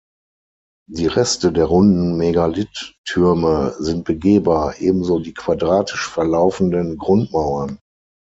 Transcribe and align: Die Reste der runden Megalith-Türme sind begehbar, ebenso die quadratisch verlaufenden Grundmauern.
Die 0.89 1.05
Reste 1.05 1.51
der 1.53 1.65
runden 1.65 2.17
Megalith-Türme 2.17 3.75
sind 3.77 4.03
begehbar, 4.03 4.79
ebenso 4.81 5.19
die 5.19 5.35
quadratisch 5.35 6.09
verlaufenden 6.09 6.97
Grundmauern. 6.97 7.77